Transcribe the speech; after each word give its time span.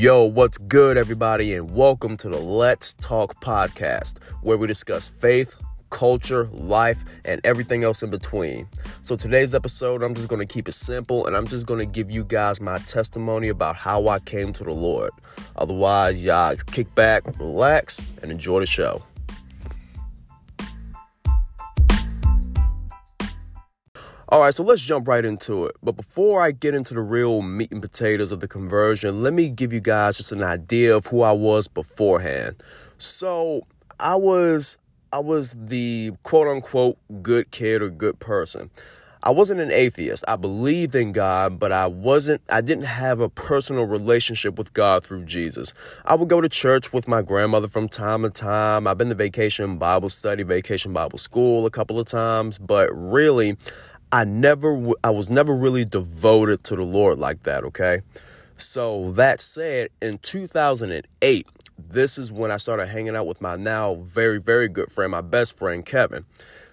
Yo, 0.00 0.24
what's 0.24 0.56
good, 0.56 0.96
everybody, 0.96 1.52
and 1.52 1.74
welcome 1.74 2.16
to 2.16 2.30
the 2.30 2.38
Let's 2.38 2.94
Talk 2.94 3.38
podcast, 3.42 4.16
where 4.40 4.56
we 4.56 4.66
discuss 4.66 5.10
faith, 5.10 5.58
culture, 5.90 6.46
life, 6.46 7.04
and 7.26 7.38
everything 7.44 7.84
else 7.84 8.02
in 8.02 8.08
between. 8.08 8.66
So, 9.02 9.14
today's 9.14 9.54
episode, 9.54 10.02
I'm 10.02 10.14
just 10.14 10.28
going 10.28 10.40
to 10.40 10.46
keep 10.46 10.68
it 10.68 10.72
simple 10.72 11.26
and 11.26 11.36
I'm 11.36 11.46
just 11.46 11.66
going 11.66 11.80
to 11.80 11.84
give 11.84 12.10
you 12.10 12.24
guys 12.24 12.62
my 12.62 12.78
testimony 12.78 13.48
about 13.48 13.76
how 13.76 14.08
I 14.08 14.20
came 14.20 14.54
to 14.54 14.64
the 14.64 14.72
Lord. 14.72 15.10
Otherwise, 15.56 16.24
y'all 16.24 16.56
kick 16.72 16.94
back, 16.94 17.38
relax, 17.38 18.06
and 18.22 18.32
enjoy 18.32 18.60
the 18.60 18.66
show. 18.66 19.02
All 24.32 24.40
right, 24.40 24.54
so 24.54 24.62
let's 24.62 24.80
jump 24.80 25.08
right 25.08 25.24
into 25.24 25.64
it. 25.64 25.74
But 25.82 25.96
before 25.96 26.40
I 26.40 26.52
get 26.52 26.72
into 26.72 26.94
the 26.94 27.00
real 27.00 27.42
meat 27.42 27.72
and 27.72 27.82
potatoes 27.82 28.30
of 28.30 28.38
the 28.38 28.46
conversion, 28.46 29.24
let 29.24 29.32
me 29.32 29.48
give 29.48 29.72
you 29.72 29.80
guys 29.80 30.18
just 30.18 30.30
an 30.30 30.44
idea 30.44 30.96
of 30.96 31.06
who 31.06 31.22
I 31.22 31.32
was 31.32 31.66
beforehand. 31.66 32.54
So, 32.96 33.66
I 33.98 34.14
was 34.14 34.78
I 35.12 35.18
was 35.18 35.56
the 35.58 36.12
quote 36.22 36.46
unquote 36.46 36.96
good 37.22 37.50
kid 37.50 37.82
or 37.82 37.90
good 37.90 38.20
person. 38.20 38.70
I 39.22 39.30
wasn't 39.30 39.60
an 39.60 39.70
atheist. 39.70 40.24
I 40.26 40.36
believed 40.36 40.94
in 40.94 41.12
God, 41.12 41.58
but 41.58 41.72
I 41.72 41.86
wasn't, 41.88 42.40
I 42.50 42.62
didn't 42.62 42.86
have 42.86 43.20
a 43.20 43.28
personal 43.28 43.86
relationship 43.86 44.56
with 44.56 44.72
God 44.72 45.04
through 45.04 45.24
Jesus. 45.26 45.74
I 46.06 46.14
would 46.14 46.30
go 46.30 46.40
to 46.40 46.48
church 46.48 46.94
with 46.94 47.06
my 47.06 47.20
grandmother 47.20 47.68
from 47.68 47.86
time 47.86 48.22
to 48.22 48.30
time. 48.30 48.86
I've 48.86 48.96
been 48.96 49.10
to 49.10 49.14
vacation 49.14 49.76
Bible 49.76 50.08
study, 50.08 50.42
vacation 50.42 50.94
Bible 50.94 51.18
school 51.18 51.66
a 51.66 51.70
couple 51.70 52.00
of 52.00 52.06
times, 52.06 52.58
but 52.58 52.88
really, 52.94 53.58
I 54.12 54.24
never, 54.24 54.92
I 55.04 55.10
was 55.10 55.30
never 55.30 55.54
really 55.54 55.84
devoted 55.84 56.64
to 56.64 56.76
the 56.76 56.82
Lord 56.82 57.18
like 57.18 57.44
that, 57.44 57.64
okay? 57.64 58.00
So 58.56 59.12
that 59.12 59.40
said, 59.40 59.88
in 60.02 60.18
2008, 60.18 61.46
this 61.78 62.18
is 62.18 62.32
when 62.32 62.50
I 62.50 62.56
started 62.56 62.86
hanging 62.86 63.16
out 63.16 63.26
with 63.26 63.40
my 63.40 63.56
now 63.56 63.94
very, 63.94 64.40
very 64.40 64.68
good 64.68 64.90
friend, 64.90 65.12
my 65.12 65.20
best 65.20 65.56
friend, 65.56 65.84
Kevin. 65.84 66.24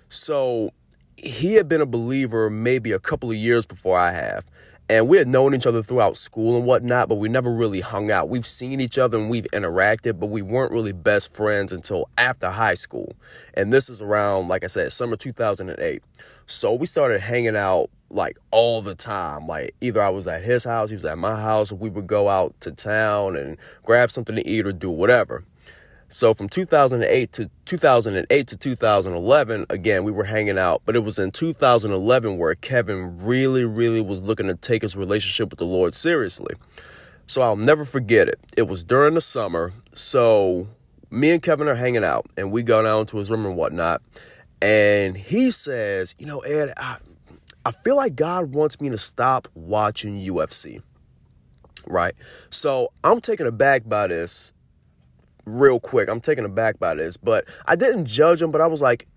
So 0.09 0.71
he 1.15 1.53
had 1.53 1.67
been 1.67 1.81
a 1.81 1.85
believer 1.85 2.49
maybe 2.49 2.91
a 2.91 2.99
couple 2.99 3.29
of 3.29 3.37
years 3.37 3.65
before 3.65 3.97
I 3.97 4.11
have. 4.11 4.49
And 4.89 5.09
we 5.09 5.17
had 5.17 5.27
known 5.27 5.53
each 5.53 5.67
other 5.67 5.83
throughout 5.83 6.15
school 6.15 6.55
and 6.55 6.65
whatnot, 6.65 7.09
but 7.09 7.15
we 7.15 7.27
never 7.27 7.51
really 7.51 7.81
hung 7.81 8.09
out. 8.09 8.29
We've 8.29 8.47
seen 8.47 8.79
each 8.79 8.97
other 8.97 9.17
and 9.17 9.29
we've 9.29 9.47
interacted, 9.51 10.17
but 10.17 10.27
we 10.27 10.41
weren't 10.41 10.71
really 10.71 10.93
best 10.93 11.35
friends 11.35 11.73
until 11.73 12.07
after 12.17 12.49
high 12.49 12.75
school. 12.75 13.13
And 13.53 13.73
this 13.73 13.89
is 13.89 14.01
around, 14.01 14.47
like 14.47 14.63
I 14.63 14.67
said, 14.67 14.93
summer 14.93 15.17
2008. 15.17 16.01
So 16.45 16.73
we 16.73 16.85
started 16.85 17.19
hanging 17.19 17.57
out 17.57 17.89
like 18.09 18.37
all 18.51 18.81
the 18.81 18.95
time. 18.95 19.45
Like 19.45 19.75
either 19.81 20.01
I 20.01 20.09
was 20.09 20.25
at 20.25 20.43
his 20.43 20.63
house, 20.63 20.89
he 20.89 20.95
was 20.95 21.03
at 21.03 21.17
my 21.17 21.35
house, 21.35 21.73
we 21.73 21.89
would 21.89 22.07
go 22.07 22.29
out 22.29 22.59
to 22.61 22.71
town 22.71 23.35
and 23.35 23.57
grab 23.83 24.09
something 24.09 24.37
to 24.37 24.47
eat 24.47 24.65
or 24.65 24.71
do 24.71 24.89
whatever. 24.89 25.43
So 26.07 26.33
from 26.33 26.47
2008 26.47 27.33
to 27.33 27.49
2008 27.67 28.47
to 28.47 28.57
2011, 28.57 29.65
again, 29.69 30.03
we 30.03 30.11
were 30.11 30.23
hanging 30.23 30.57
out, 30.57 30.81
but 30.85 30.95
it 30.95 31.03
was 31.03 31.19
in 31.19 31.31
2011 31.31 32.37
where 32.37 32.55
Kevin 32.55 33.23
really, 33.23 33.65
really 33.65 34.01
was 34.01 34.23
looking 34.23 34.47
to 34.47 34.55
take 34.55 34.81
his 34.81 34.95
relationship 34.95 35.49
with 35.49 35.59
the 35.59 35.65
Lord 35.65 35.93
seriously. 35.93 36.55
So 37.27 37.41
I'll 37.41 37.57
never 37.57 37.83
forget 37.83 38.29
it. 38.29 38.39
It 38.57 38.69
was 38.69 38.85
during 38.85 39.13
the 39.13 39.21
summer. 39.21 39.73
So 39.93 40.69
me 41.11 41.31
and 41.31 41.41
Kevin 41.41 41.67
are 41.67 41.75
hanging 41.75 42.05
out 42.05 42.25
and 42.37 42.51
we 42.51 42.63
go 42.63 42.81
down 42.81 43.05
to 43.07 43.17
his 43.17 43.29
room 43.29 43.45
and 43.45 43.57
whatnot. 43.57 44.01
And 44.61 45.17
he 45.17 45.51
says, 45.51 46.15
You 46.17 46.25
know, 46.25 46.39
Ed, 46.39 46.73
I, 46.77 46.97
I 47.65 47.71
feel 47.71 47.97
like 47.97 48.15
God 48.15 48.53
wants 48.53 48.79
me 48.79 48.89
to 48.89 48.97
stop 48.97 49.49
watching 49.53 50.17
UFC. 50.17 50.81
Right? 51.85 52.15
So 52.49 52.93
I'm 53.03 53.19
taken 53.19 53.45
aback 53.45 53.87
by 53.87 54.07
this 54.07 54.53
real 55.47 55.79
quick. 55.79 56.09
I'm 56.09 56.21
taken 56.21 56.45
aback 56.45 56.79
by 56.79 56.93
this, 56.95 57.17
but 57.17 57.45
I 57.65 57.75
didn't 57.75 58.05
judge 58.05 58.41
him, 58.41 58.51
but 58.51 58.61
I 58.61 58.67
was 58.67 58.81
like, 58.81 59.07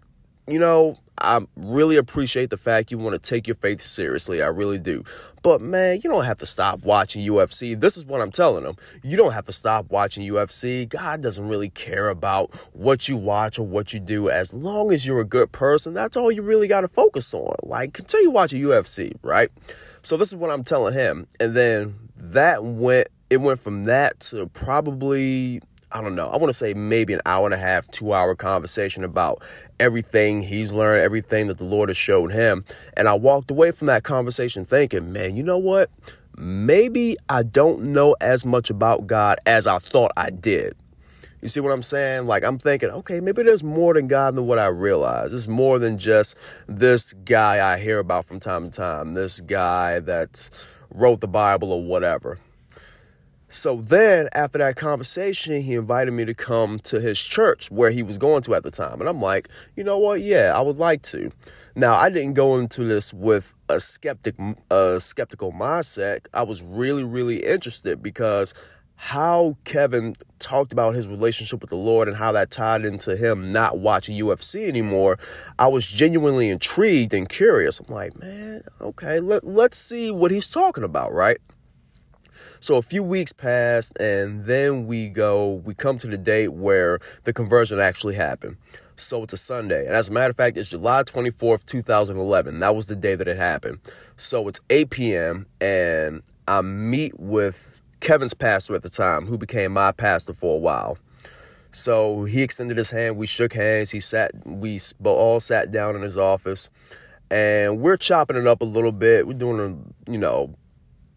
you 0.46 0.58
know, 0.58 0.96
I 1.20 1.40
really 1.56 1.96
appreciate 1.96 2.48
the 2.48 2.56
fact 2.56 2.90
you 2.90 2.98
want 2.98 3.14
to 3.14 3.20
take 3.20 3.46
your 3.46 3.54
faith 3.56 3.80
seriously. 3.80 4.42
I 4.42 4.46
really 4.46 4.78
do. 4.78 5.04
But 5.42 5.60
man, 5.60 6.00
you 6.02 6.08
don't 6.08 6.24
have 6.24 6.38
to 6.38 6.46
stop 6.46 6.82
watching 6.82 7.22
UFC. 7.22 7.78
This 7.78 7.96
is 7.96 8.06
what 8.06 8.20
I'm 8.20 8.30
telling 8.30 8.64
them. 8.64 8.76
You 9.02 9.16
don't 9.16 9.32
have 9.32 9.44
to 9.46 9.52
stop 9.52 9.90
watching 9.90 10.26
UFC. 10.26 10.88
God 10.88 11.22
doesn't 11.22 11.46
really 11.46 11.68
care 11.68 12.08
about 12.08 12.54
what 12.72 13.08
you 13.08 13.16
watch 13.16 13.58
or 13.58 13.66
what 13.66 13.92
you 13.92 14.00
do. 14.00 14.30
As 14.30 14.54
long 14.54 14.92
as 14.92 15.06
you're 15.06 15.20
a 15.20 15.24
good 15.24 15.52
person, 15.52 15.92
that's 15.92 16.16
all 16.16 16.32
you 16.32 16.42
really 16.42 16.68
got 16.68 16.82
to 16.82 16.88
focus 16.88 17.34
on. 17.34 17.54
Like, 17.62 17.92
continue 17.92 18.30
watching 18.30 18.62
UFC, 18.62 19.12
right? 19.22 19.50
So 20.02 20.16
this 20.16 20.28
is 20.28 20.36
what 20.36 20.50
I'm 20.50 20.64
telling 20.64 20.94
him. 20.94 21.26
And 21.38 21.54
then 21.54 21.96
that 22.16 22.64
went, 22.64 23.08
it 23.28 23.38
went 23.38 23.60
from 23.60 23.84
that 23.84 24.20
to 24.20 24.46
probably 24.48 25.60
I 25.92 26.00
don't 26.00 26.14
know, 26.14 26.28
I 26.28 26.36
want 26.36 26.50
to 26.50 26.52
say 26.52 26.72
maybe 26.72 27.14
an 27.14 27.20
hour 27.26 27.46
and 27.46 27.54
a 27.54 27.58
half, 27.58 27.88
two 27.90 28.12
hour 28.12 28.34
conversation 28.36 29.02
about 29.02 29.42
everything 29.80 30.42
he's 30.42 30.72
learned, 30.72 31.02
everything 31.02 31.48
that 31.48 31.58
the 31.58 31.64
Lord 31.64 31.88
has 31.88 31.96
showed 31.96 32.32
him. 32.32 32.64
And 32.96 33.08
I 33.08 33.14
walked 33.14 33.50
away 33.50 33.72
from 33.72 33.86
that 33.88 34.04
conversation 34.04 34.64
thinking, 34.64 35.12
man, 35.12 35.36
you 35.36 35.42
know 35.42 35.58
what? 35.58 35.90
Maybe 36.36 37.16
I 37.28 37.42
don't 37.42 37.92
know 37.92 38.14
as 38.20 38.46
much 38.46 38.70
about 38.70 39.06
God 39.06 39.38
as 39.46 39.66
I 39.66 39.78
thought 39.78 40.12
I 40.16 40.30
did. 40.30 40.76
You 41.42 41.48
see 41.48 41.60
what 41.60 41.72
I'm 41.72 41.82
saying? 41.82 42.26
Like, 42.26 42.44
I'm 42.44 42.58
thinking, 42.58 42.90
okay, 42.90 43.20
maybe 43.20 43.42
there's 43.42 43.64
more 43.64 43.94
than 43.94 44.08
God 44.08 44.36
than 44.36 44.46
what 44.46 44.58
I 44.58 44.66
realize. 44.66 45.32
It's 45.32 45.48
more 45.48 45.78
than 45.78 45.96
just 45.96 46.36
this 46.66 47.14
guy 47.14 47.72
I 47.72 47.78
hear 47.78 47.98
about 47.98 48.26
from 48.26 48.40
time 48.40 48.70
to 48.70 48.70
time, 48.70 49.14
this 49.14 49.40
guy 49.40 50.00
that 50.00 50.68
wrote 50.90 51.20
the 51.20 51.28
Bible 51.28 51.72
or 51.72 51.82
whatever. 51.82 52.38
So 53.52 53.80
then, 53.80 54.28
after 54.32 54.58
that 54.58 54.76
conversation, 54.76 55.60
he 55.60 55.74
invited 55.74 56.12
me 56.12 56.24
to 56.24 56.34
come 56.34 56.78
to 56.84 57.00
his 57.00 57.20
church 57.20 57.68
where 57.68 57.90
he 57.90 58.00
was 58.00 58.16
going 58.16 58.42
to 58.42 58.54
at 58.54 58.62
the 58.62 58.70
time. 58.70 59.00
And 59.00 59.08
I'm 59.08 59.20
like, 59.20 59.48
you 59.74 59.82
know 59.82 59.98
what? 59.98 60.20
Yeah, 60.20 60.54
I 60.56 60.60
would 60.60 60.76
like 60.76 61.02
to. 61.02 61.32
Now, 61.74 61.94
I 61.94 62.10
didn't 62.10 62.34
go 62.34 62.58
into 62.58 62.84
this 62.84 63.12
with 63.12 63.52
a 63.68 63.80
skeptic, 63.80 64.36
a 64.70 65.00
skeptical 65.00 65.50
mindset. 65.50 66.26
I 66.32 66.44
was 66.44 66.62
really, 66.62 67.02
really 67.02 67.38
interested 67.38 68.00
because 68.00 68.54
how 68.94 69.56
Kevin 69.64 70.14
talked 70.38 70.72
about 70.72 70.94
his 70.94 71.08
relationship 71.08 71.60
with 71.60 71.70
the 71.70 71.76
Lord 71.76 72.06
and 72.06 72.16
how 72.16 72.30
that 72.30 72.52
tied 72.52 72.84
into 72.84 73.16
him 73.16 73.50
not 73.50 73.80
watching 73.80 74.16
UFC 74.16 74.68
anymore, 74.68 75.18
I 75.58 75.66
was 75.66 75.90
genuinely 75.90 76.50
intrigued 76.50 77.14
and 77.14 77.28
curious. 77.28 77.80
I'm 77.80 77.92
like, 77.92 78.16
man, 78.20 78.62
okay, 78.80 79.18
let, 79.18 79.42
let's 79.42 79.76
see 79.76 80.12
what 80.12 80.30
he's 80.30 80.48
talking 80.48 80.84
about, 80.84 81.12
right? 81.12 81.38
So 82.60 82.76
a 82.76 82.82
few 82.82 83.02
weeks 83.02 83.32
passed, 83.32 83.98
and 84.00 84.44
then 84.44 84.86
we 84.86 85.08
go, 85.08 85.54
we 85.64 85.74
come 85.74 85.98
to 85.98 86.06
the 86.06 86.18
date 86.18 86.52
where 86.52 86.98
the 87.24 87.32
conversion 87.32 87.80
actually 87.80 88.14
happened. 88.14 88.56
So 88.96 89.22
it's 89.22 89.32
a 89.32 89.38
Sunday. 89.38 89.86
And 89.86 89.94
as 89.94 90.08
a 90.08 90.12
matter 90.12 90.30
of 90.30 90.36
fact, 90.36 90.56
it's 90.56 90.70
July 90.70 91.02
24th, 91.02 91.64
2011. 91.64 92.60
That 92.60 92.76
was 92.76 92.86
the 92.86 92.96
day 92.96 93.14
that 93.14 93.26
it 93.28 93.36
happened. 93.36 93.78
So 94.16 94.46
it's 94.48 94.60
8 94.68 94.90
p.m., 94.90 95.46
and 95.60 96.22
I 96.46 96.60
meet 96.62 97.18
with 97.18 97.82
Kevin's 98.00 98.34
pastor 98.34 98.74
at 98.74 98.82
the 98.82 98.90
time, 98.90 99.26
who 99.26 99.38
became 99.38 99.72
my 99.72 99.92
pastor 99.92 100.32
for 100.32 100.56
a 100.56 100.58
while. 100.58 100.98
So 101.70 102.24
he 102.24 102.42
extended 102.42 102.76
his 102.76 102.90
hand. 102.90 103.16
We 103.16 103.26
shook 103.26 103.52
hands. 103.52 103.90
He 103.90 104.00
sat, 104.00 104.32
we 104.44 104.78
all 105.04 105.40
sat 105.40 105.70
down 105.70 105.96
in 105.96 106.02
his 106.02 106.18
office 106.18 106.68
and 107.30 107.80
we're 107.80 107.96
chopping 107.96 108.36
it 108.36 108.46
up 108.46 108.60
a 108.60 108.64
little 108.64 108.90
bit. 108.92 109.26
We're 109.26 109.34
doing 109.34 109.60
a, 109.60 110.10
you 110.10 110.18
know, 110.18 110.54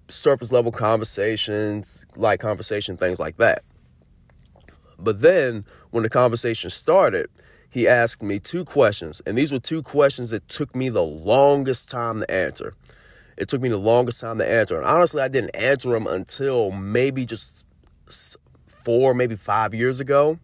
surface 0.08 0.52
level 0.52 0.72
conversations, 0.72 2.06
like 2.16 2.40
conversation, 2.40 2.98
things 2.98 3.20
like 3.20 3.38
that. 3.38 3.64
But 5.00 5.22
then 5.22 5.66
when 5.92 6.04
the 6.04 6.10
conversation 6.10 6.70
started, 6.70 7.30
he 7.70 7.88
asked 7.88 8.22
me 8.22 8.40
two 8.40 8.66
questions. 8.66 9.22
And 9.26 9.38
these 9.38 9.52
were 9.52 9.60
two 9.60 9.82
questions 9.82 10.30
that 10.30 10.48
took 10.48 10.76
me 10.76 10.90
the 10.90 11.04
longest 11.04 11.90
time 11.90 12.20
to 12.20 12.32
answer. 12.32 12.74
It 13.38 13.50
took 13.50 13.62
me 13.62 13.70
the 13.70 13.78
longest 13.78 14.22
time 14.22 14.38
to 14.38 14.50
answer. 14.50 14.78
And 14.78 14.86
honestly, 14.86 15.22
I 15.22 15.28
didn't 15.28 15.56
answer 15.56 15.90
them 15.90 16.06
until 16.06 16.72
maybe 16.72 17.26
just 17.26 17.66
four, 18.68 19.14
maybe 19.14 19.36
five 19.36 19.74
years 19.74 20.00
ago. 20.00 20.40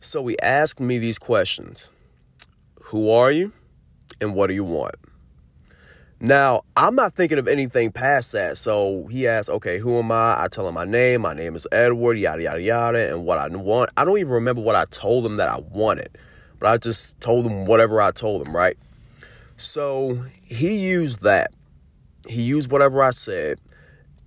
So 0.00 0.26
he 0.26 0.36
asked 0.40 0.80
me 0.80 0.98
these 0.98 1.18
questions 1.18 1.90
Who 2.84 3.10
are 3.10 3.30
you? 3.30 3.52
And 4.20 4.34
what 4.34 4.48
do 4.48 4.54
you 4.54 4.64
want? 4.64 4.96
Now, 6.24 6.62
I'm 6.76 6.94
not 6.94 7.14
thinking 7.14 7.40
of 7.40 7.48
anything 7.48 7.90
past 7.90 8.30
that. 8.30 8.56
So 8.56 9.08
he 9.10 9.26
asked, 9.26 9.50
okay, 9.50 9.80
who 9.80 9.98
am 9.98 10.12
I? 10.12 10.36
I 10.40 10.46
tell 10.48 10.68
him 10.68 10.74
my 10.74 10.84
name. 10.84 11.22
My 11.22 11.34
name 11.34 11.56
is 11.56 11.66
Edward, 11.72 12.16
yada, 12.16 12.40
yada, 12.40 12.62
yada, 12.62 13.12
and 13.12 13.24
what 13.26 13.38
I 13.38 13.48
want. 13.48 13.90
I 13.96 14.04
don't 14.04 14.16
even 14.18 14.30
remember 14.30 14.62
what 14.62 14.76
I 14.76 14.84
told 14.84 15.26
him 15.26 15.38
that 15.38 15.48
I 15.48 15.58
wanted, 15.58 16.16
but 16.60 16.68
I 16.68 16.76
just 16.76 17.20
told 17.20 17.44
him 17.44 17.66
whatever 17.66 18.00
I 18.00 18.12
told 18.12 18.46
him, 18.46 18.54
right? 18.54 18.76
So 19.56 20.22
he 20.44 20.76
used 20.76 21.24
that. 21.24 21.48
He 22.28 22.42
used 22.42 22.70
whatever 22.70 23.02
I 23.02 23.10
said 23.10 23.58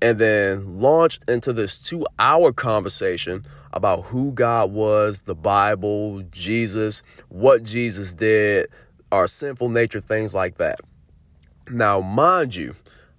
and 0.02 0.20
then 0.20 0.82
launched 0.82 1.24
into 1.30 1.54
this 1.54 1.82
two 1.82 2.06
hour 2.20 2.52
conversation 2.52 3.44
about 3.72 4.02
who 4.02 4.34
God 4.34 4.74
was, 4.74 5.22
the 5.22 5.34
Bible, 5.34 6.24
Jesus, 6.30 7.04
what 7.30 7.64
Jesus 7.64 8.14
did, 8.14 8.68
our 9.14 9.28
sinful 9.28 9.70
nature, 9.70 10.02
things 10.02 10.36
like 10.36 10.58
that. 10.58 10.82
Now, 11.70 12.02
mind 12.02 12.56
you, 12.56 12.76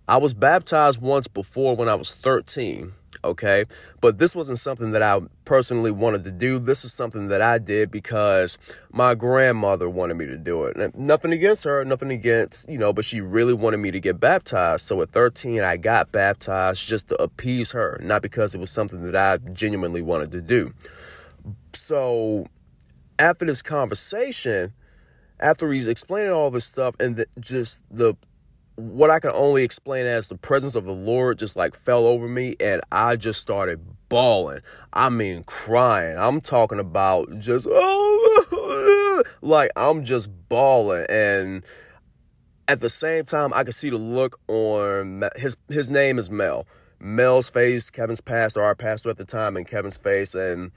I 0.09 0.19
was 0.19 0.35
baptized 0.35 1.01
once 1.01 1.27
before 1.29 1.75
when 1.75 1.89
I 1.89 1.95
was 1.97 2.15
13. 2.15 2.93
okay? 3.25 3.65
But 4.01 4.19
this 4.19 4.35
wasn't 4.35 4.59
something 4.59 4.93
that 4.93 5.03
I 5.03 5.21
personally 5.45 5.91
wanted 5.91 6.25
to 6.25 6.31
do. 6.31 6.59
This 6.59 6.83
was 6.83 6.93
something 6.93 7.29
that 7.29 7.43
I 7.43 7.59
did 7.59 7.91
because 7.91 8.59
my 8.93 9.15
grandmother 9.15 9.89
wanted 9.89 10.15
me 10.15 10.27
to 10.27 10.37
do 10.37 10.65
it. 10.65 10.77
And 10.77 10.95
nothing 10.97 11.33
against 11.33 11.65
her, 11.65 11.85
nothing 11.85 12.11
against, 12.11 12.69
you 12.69 12.79
know, 12.79 12.93
but 12.93 13.05
she 13.05 13.21
really 13.21 13.55
wanted 13.55 13.79
me 13.79 13.91
to 13.91 14.01
get 14.01 14.21
baptized. 14.21 14.85
So 14.85 15.01
at 15.03 15.11
13, 15.11 15.61
I 15.63 15.77
got 15.77 16.13
baptized 16.13 16.87
just 16.87 17.09
to 17.09 17.23
appease 17.23 17.73
her, 17.73 18.01
not 18.03 18.23
because 18.23 18.55
it 18.55 18.61
was 18.61 18.71
something 18.71 19.03
that 19.03 19.17
I 19.17 19.39
genuinely 19.53 20.03
wanted 20.03 20.33
to 20.33 20.41
do. 20.41 20.73
So 21.73 22.47
after 23.19 23.45
this 23.45 23.63
conversation, 23.63 24.73
after 25.39 25.71
he's 25.71 25.87
explaining 25.87 26.33
all 26.33 26.51
this 26.51 26.65
stuff 26.65 26.95
and 26.99 27.17
the, 27.17 27.27
just 27.39 27.85
the 27.91 28.15
what 28.77 29.11
I 29.11 29.21
can 29.21 29.33
only 29.35 29.65
explain 29.65 30.07
as 30.07 30.29
the 30.29 30.37
presence 30.37 30.75
of 30.75 30.85
the 30.85 30.93
Lord 30.93 31.39
just 31.39 31.57
like 31.57 31.75
fell 31.75 32.07
over 32.07 32.29
me 32.29 32.57
and 32.61 32.81
I 32.93 33.17
just 33.17 33.41
started 33.41 33.81
bawling. 34.09 34.61
I 34.93 35.09
mean 35.09 35.45
crying. 35.45 36.17
I'm 36.19 36.41
talking 36.41 36.79
about 36.79 37.39
just 37.39 37.67
oh 37.71 39.23
like 39.43 39.71
I'm 39.77 40.05
just 40.05 40.31
bawling 40.49 41.07
and 41.09 41.65
at 42.69 42.81
the 42.81 42.91
same 42.91 43.25
time 43.25 43.51
I 43.55 43.65
could 43.65 43.75
see 43.75 43.91
the 43.91 43.97
look 43.97 44.39
on 44.49 45.25
his 45.37 45.57
his 45.69 45.91
name 45.91 46.19
is 46.19 46.31
Mel. 46.31 46.67
Mel's 46.99 47.51
face, 47.51 47.91
Kevin's 47.91 48.21
pastor, 48.21 48.63
our 48.63 48.75
pastor 48.75 49.11
at 49.11 49.19
the 49.19 49.25
time, 49.25 49.57
and 49.57 49.69
Kevin's 49.69 49.99
face, 49.99 50.35
and 50.35 50.73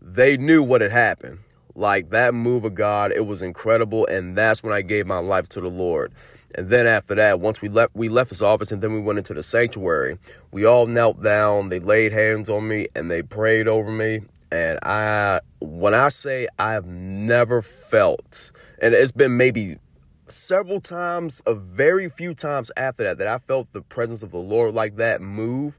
they 0.00 0.36
knew 0.36 0.62
what 0.62 0.82
had 0.82 0.92
happened. 0.92 1.38
Like 1.76 2.10
that 2.10 2.34
move 2.34 2.64
of 2.64 2.74
God, 2.74 3.10
it 3.10 3.26
was 3.26 3.42
incredible, 3.42 4.06
and 4.06 4.36
that's 4.36 4.62
when 4.62 4.72
I 4.72 4.82
gave 4.82 5.06
my 5.06 5.18
life 5.18 5.48
to 5.50 5.60
the 5.60 5.68
Lord. 5.68 6.12
And 6.54 6.68
then 6.68 6.86
after 6.86 7.16
that, 7.16 7.40
once 7.40 7.60
we 7.60 7.68
left, 7.68 7.94
we 7.94 8.08
left 8.08 8.28
his 8.28 8.42
office, 8.42 8.70
and 8.70 8.80
then 8.80 8.92
we 8.92 9.00
went 9.00 9.18
into 9.18 9.34
the 9.34 9.42
sanctuary. 9.42 10.18
We 10.52 10.64
all 10.64 10.86
knelt 10.86 11.20
down. 11.20 11.70
They 11.70 11.80
laid 11.80 12.12
hands 12.12 12.48
on 12.48 12.68
me, 12.68 12.86
and 12.94 13.10
they 13.10 13.22
prayed 13.22 13.66
over 13.66 13.90
me. 13.90 14.20
And 14.52 14.78
I, 14.84 15.40
when 15.60 15.94
I 15.94 16.08
say 16.08 16.46
I've 16.60 16.86
never 16.86 17.60
felt, 17.60 18.52
and 18.80 18.94
it's 18.94 19.10
been 19.10 19.36
maybe 19.36 19.78
several 20.28 20.80
times, 20.80 21.42
a 21.44 21.54
very 21.54 22.08
few 22.08 22.34
times 22.34 22.70
after 22.76 23.02
that, 23.02 23.18
that 23.18 23.26
I 23.26 23.38
felt 23.38 23.72
the 23.72 23.82
presence 23.82 24.22
of 24.22 24.30
the 24.30 24.38
Lord 24.38 24.74
like 24.74 24.96
that 24.96 25.20
move 25.20 25.78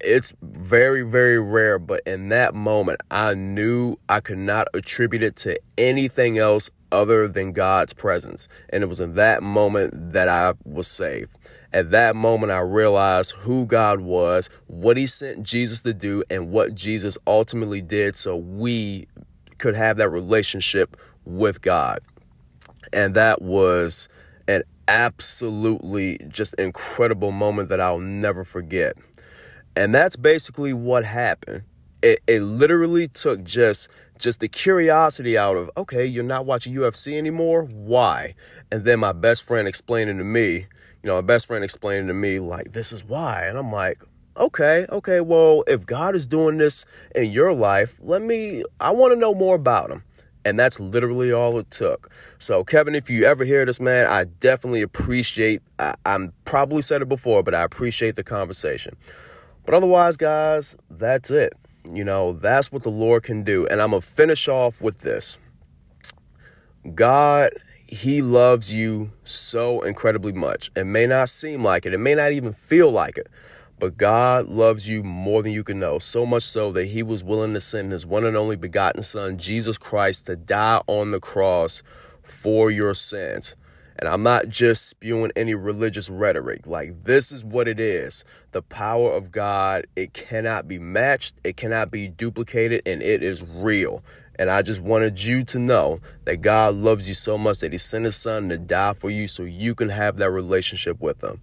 it's 0.00 0.32
very, 0.42 1.02
very 1.02 1.40
rare, 1.40 1.78
but 1.78 2.02
in 2.06 2.28
that 2.30 2.54
moment, 2.54 3.00
I 3.10 3.34
knew 3.34 3.96
I 4.08 4.20
could 4.20 4.38
not 4.38 4.68
attribute 4.74 5.22
it 5.22 5.36
to 5.36 5.58
anything 5.78 6.38
else 6.38 6.70
other 6.92 7.28
than 7.28 7.52
God's 7.52 7.92
presence. 7.92 8.48
And 8.70 8.82
it 8.82 8.86
was 8.86 9.00
in 9.00 9.14
that 9.14 9.42
moment 9.42 10.12
that 10.12 10.28
I 10.28 10.54
was 10.64 10.86
saved. 10.86 11.36
At 11.72 11.90
that 11.90 12.16
moment, 12.16 12.52
I 12.52 12.60
realized 12.60 13.32
who 13.32 13.66
God 13.66 14.00
was, 14.00 14.48
what 14.66 14.96
He 14.96 15.06
sent 15.06 15.44
Jesus 15.44 15.82
to 15.82 15.92
do, 15.92 16.22
and 16.30 16.50
what 16.50 16.74
Jesus 16.74 17.18
ultimately 17.26 17.82
did 17.82 18.16
so 18.16 18.36
we 18.36 19.06
could 19.58 19.74
have 19.74 19.96
that 19.98 20.10
relationship 20.10 20.96
with 21.24 21.60
God. 21.60 21.98
And 22.92 23.14
that 23.14 23.42
was 23.42 24.08
an 24.48 24.62
absolutely 24.88 26.18
just 26.28 26.54
incredible 26.54 27.32
moment 27.32 27.68
that 27.68 27.80
I'll 27.80 27.98
never 27.98 28.44
forget. 28.44 28.94
And 29.76 29.94
that's 29.94 30.16
basically 30.16 30.72
what 30.72 31.04
happened. 31.04 31.62
It, 32.02 32.20
it 32.26 32.40
literally 32.40 33.08
took 33.08 33.44
just 33.44 33.90
just 34.18 34.40
the 34.40 34.48
curiosity 34.48 35.36
out 35.36 35.56
of 35.56 35.70
okay 35.76 36.06
you're 36.06 36.24
not 36.24 36.46
watching 36.46 36.74
ufc 36.74 37.12
anymore 37.18 37.64
why 37.64 38.34
and 38.72 38.84
then 38.84 38.98
my 38.98 39.12
best 39.12 39.46
friend 39.46 39.68
explaining 39.68 40.16
to 40.16 40.24
me 40.24 40.54
you 40.56 40.66
know 41.04 41.16
my 41.16 41.20
best 41.20 41.46
friend 41.46 41.62
explaining 41.62 42.06
to 42.06 42.14
me 42.14 42.38
like 42.38 42.72
this 42.72 42.92
is 42.92 43.04
why 43.04 43.44
and 43.44 43.58
i'm 43.58 43.70
like 43.70 44.02
okay 44.38 44.86
okay 44.90 45.20
well 45.20 45.64
if 45.66 45.84
god 45.84 46.14
is 46.14 46.26
doing 46.26 46.56
this 46.56 46.86
in 47.14 47.30
your 47.30 47.52
life 47.52 47.98
let 48.02 48.22
me 48.22 48.62
i 48.80 48.90
want 48.90 49.12
to 49.12 49.18
know 49.18 49.34
more 49.34 49.56
about 49.56 49.90
him 49.90 50.02
and 50.46 50.56
that's 50.56 50.78
literally 50.78 51.32
all 51.32 51.58
it 51.58 51.68
took. 51.72 52.08
So, 52.38 52.62
Kevin, 52.62 52.94
if 52.94 53.10
you 53.10 53.24
ever 53.24 53.44
hear 53.44 53.64
this, 53.66 53.80
man, 53.80 54.06
I 54.06 54.26
definitely 54.38 54.80
appreciate. 54.80 55.60
I, 55.80 55.94
I'm 56.06 56.32
probably 56.44 56.82
said 56.82 57.02
it 57.02 57.08
before, 57.08 57.42
but 57.42 57.52
I 57.52 57.64
appreciate 57.64 58.14
the 58.14 58.22
conversation. 58.22 58.96
But 59.66 59.74
otherwise, 59.74 60.16
guys, 60.16 60.76
that's 60.88 61.30
it. 61.30 61.52
You 61.92 62.04
know, 62.04 62.32
that's 62.32 62.72
what 62.72 62.84
the 62.84 62.90
Lord 62.90 63.24
can 63.24 63.42
do. 63.42 63.66
And 63.66 63.82
I'm 63.82 63.90
going 63.90 64.00
to 64.00 64.06
finish 64.06 64.48
off 64.48 64.80
with 64.80 65.00
this 65.00 65.38
God, 66.94 67.50
He 67.86 68.22
loves 68.22 68.72
you 68.72 69.10
so 69.24 69.82
incredibly 69.82 70.32
much. 70.32 70.70
It 70.76 70.84
may 70.84 71.06
not 71.06 71.28
seem 71.28 71.62
like 71.62 71.84
it, 71.84 71.92
it 71.92 71.98
may 71.98 72.14
not 72.14 72.32
even 72.32 72.52
feel 72.52 72.90
like 72.90 73.18
it. 73.18 73.28
But 73.78 73.98
God 73.98 74.46
loves 74.46 74.88
you 74.88 75.02
more 75.02 75.42
than 75.42 75.52
you 75.52 75.62
can 75.62 75.78
know, 75.78 75.98
so 75.98 76.24
much 76.24 76.44
so 76.44 76.72
that 76.72 76.86
He 76.86 77.02
was 77.02 77.22
willing 77.22 77.52
to 77.52 77.60
send 77.60 77.92
His 77.92 78.06
one 78.06 78.24
and 78.24 78.36
only 78.36 78.56
begotten 78.56 79.02
Son, 79.02 79.36
Jesus 79.36 79.76
Christ, 79.76 80.26
to 80.26 80.36
die 80.36 80.80
on 80.86 81.10
the 81.10 81.20
cross 81.20 81.82
for 82.22 82.70
your 82.70 82.94
sins. 82.94 83.54
And 83.98 84.08
I'm 84.08 84.22
not 84.22 84.48
just 84.48 84.88
spewing 84.88 85.32
any 85.36 85.54
religious 85.54 86.10
rhetoric. 86.10 86.66
Like, 86.66 87.04
this 87.04 87.32
is 87.32 87.44
what 87.44 87.68
it 87.68 87.80
is. 87.80 88.24
The 88.52 88.62
power 88.62 89.12
of 89.12 89.30
God, 89.30 89.86
it 89.96 90.12
cannot 90.12 90.68
be 90.68 90.78
matched, 90.78 91.36
it 91.44 91.56
cannot 91.56 91.90
be 91.90 92.08
duplicated, 92.08 92.82
and 92.86 93.02
it 93.02 93.22
is 93.22 93.44
real. 93.48 94.04
And 94.38 94.50
I 94.50 94.62
just 94.62 94.82
wanted 94.82 95.22
you 95.22 95.44
to 95.44 95.58
know 95.58 96.00
that 96.24 96.42
God 96.42 96.74
loves 96.74 97.08
you 97.08 97.14
so 97.14 97.38
much 97.38 97.60
that 97.60 97.72
He 97.72 97.78
sent 97.78 98.04
His 98.04 98.16
Son 98.16 98.50
to 98.50 98.58
die 98.58 98.92
for 98.92 99.08
you 99.08 99.26
so 99.26 99.44
you 99.44 99.74
can 99.74 99.88
have 99.88 100.18
that 100.18 100.30
relationship 100.30 101.00
with 101.00 101.24
Him. 101.24 101.40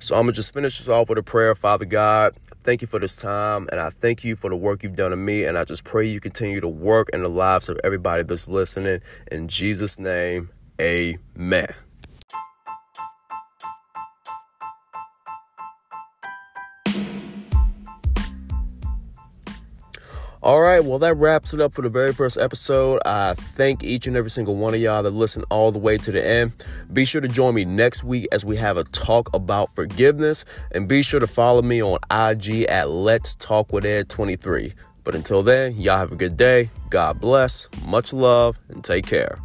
So 0.00 0.16
I'm 0.16 0.24
going 0.24 0.32
to 0.32 0.36
just 0.36 0.52
finish 0.52 0.78
this 0.78 0.88
off 0.88 1.08
with 1.08 1.16
a 1.16 1.22
prayer. 1.22 1.54
Father 1.54 1.86
God, 1.86 2.34
thank 2.62 2.82
you 2.82 2.88
for 2.88 2.98
this 2.98 3.16
time. 3.16 3.68
And 3.70 3.80
I 3.80 3.88
thank 3.88 4.24
you 4.24 4.36
for 4.36 4.50
the 4.50 4.56
work 4.56 4.82
you've 4.82 4.96
done 4.96 5.12
in 5.12 5.24
me. 5.24 5.44
And 5.44 5.56
I 5.56 5.64
just 5.64 5.84
pray 5.84 6.04
you 6.06 6.20
continue 6.20 6.60
to 6.60 6.68
work 6.68 7.08
in 7.14 7.22
the 7.22 7.30
lives 7.30 7.68
of 7.68 7.78
everybody 7.82 8.22
that's 8.22 8.48
listening. 8.48 9.00
In 9.30 9.48
Jesus' 9.48 9.98
name, 9.98 10.50
amen. 10.80 11.83
All 20.44 20.60
right, 20.60 20.84
well, 20.84 20.98
that 20.98 21.16
wraps 21.16 21.54
it 21.54 21.60
up 21.62 21.72
for 21.72 21.80
the 21.80 21.88
very 21.88 22.12
first 22.12 22.36
episode. 22.36 23.00
I 23.06 23.32
thank 23.32 23.82
each 23.82 24.06
and 24.06 24.14
every 24.14 24.28
single 24.28 24.54
one 24.56 24.74
of 24.74 24.80
y'all 24.80 25.02
that 25.02 25.14
listen 25.14 25.42
all 25.48 25.72
the 25.72 25.78
way 25.78 25.96
to 25.96 26.12
the 26.12 26.22
end. 26.22 26.52
Be 26.92 27.06
sure 27.06 27.22
to 27.22 27.28
join 27.28 27.54
me 27.54 27.64
next 27.64 28.04
week 28.04 28.28
as 28.30 28.44
we 28.44 28.56
have 28.56 28.76
a 28.76 28.84
talk 28.84 29.34
about 29.34 29.74
forgiveness. 29.74 30.44
And 30.72 30.86
be 30.86 31.00
sure 31.00 31.18
to 31.18 31.26
follow 31.26 31.62
me 31.62 31.82
on 31.82 31.96
IG 32.10 32.64
at 32.64 32.90
Let's 32.90 33.36
Talk 33.36 33.72
with 33.72 33.86
Ed 33.86 34.10
23. 34.10 34.74
But 35.02 35.14
until 35.14 35.42
then, 35.42 35.76
y'all 35.76 35.96
have 35.96 36.12
a 36.12 36.16
good 36.16 36.36
day. 36.36 36.68
God 36.90 37.18
bless, 37.20 37.70
much 37.86 38.12
love, 38.12 38.58
and 38.68 38.84
take 38.84 39.06
care. 39.06 39.38